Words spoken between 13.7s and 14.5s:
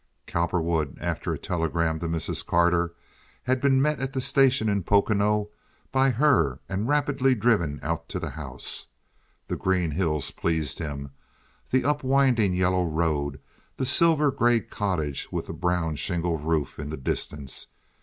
the silver